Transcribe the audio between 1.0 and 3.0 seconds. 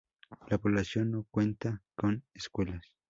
no cuenta con escuelas.